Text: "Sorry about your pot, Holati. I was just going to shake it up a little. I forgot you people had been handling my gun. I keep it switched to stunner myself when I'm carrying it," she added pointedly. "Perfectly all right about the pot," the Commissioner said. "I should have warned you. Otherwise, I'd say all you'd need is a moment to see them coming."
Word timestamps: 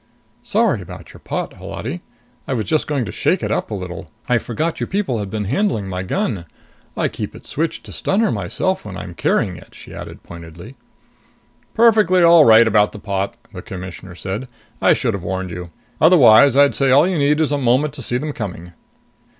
"Sorry 0.41 0.81
about 0.81 1.13
your 1.13 1.19
pot, 1.19 1.53
Holati. 1.59 2.01
I 2.47 2.53
was 2.53 2.65
just 2.65 2.87
going 2.87 3.05
to 3.05 3.11
shake 3.11 3.43
it 3.43 3.51
up 3.51 3.69
a 3.69 3.75
little. 3.75 4.09
I 4.27 4.39
forgot 4.39 4.79
you 4.79 4.87
people 4.87 5.19
had 5.19 5.29
been 5.29 5.43
handling 5.45 5.87
my 5.87 6.01
gun. 6.01 6.47
I 6.97 7.07
keep 7.07 7.35
it 7.35 7.45
switched 7.45 7.85
to 7.85 7.91
stunner 7.91 8.31
myself 8.31 8.83
when 8.83 8.97
I'm 8.97 9.13
carrying 9.13 9.57
it," 9.57 9.75
she 9.75 9.93
added 9.93 10.23
pointedly. 10.23 10.75
"Perfectly 11.75 12.23
all 12.23 12.45
right 12.45 12.67
about 12.67 12.93
the 12.93 12.97
pot," 12.99 13.35
the 13.53 13.61
Commissioner 13.61 14.15
said. 14.15 14.47
"I 14.81 14.93
should 14.93 15.13
have 15.13 15.21
warned 15.21 15.51
you. 15.51 15.69
Otherwise, 16.01 16.57
I'd 16.57 16.73
say 16.73 16.89
all 16.89 17.07
you'd 17.07 17.19
need 17.19 17.39
is 17.39 17.51
a 17.51 17.59
moment 17.59 17.93
to 17.93 18.01
see 18.01 18.17
them 18.17 18.33
coming." 18.33 18.73